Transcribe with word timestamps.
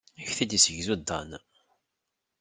Ad 0.19 0.21
ak-t-id-yessegzu 0.27 0.95
Dan. 1.07 1.31